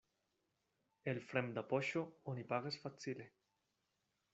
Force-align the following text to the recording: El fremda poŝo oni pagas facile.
El 1.13 1.21
fremda 1.33 1.65
poŝo 1.75 2.05
oni 2.33 2.49
pagas 2.55 2.83
facile. 2.87 3.33